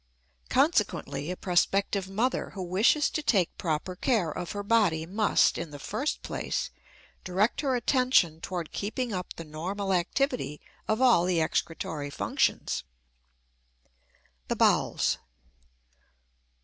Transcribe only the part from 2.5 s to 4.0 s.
who wishes to take proper